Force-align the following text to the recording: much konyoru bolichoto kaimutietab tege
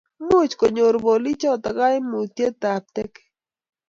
much 0.29 0.53
konyoru 0.59 0.97
bolichoto 1.05 1.69
kaimutietab 1.77 2.83
tege 2.95 3.21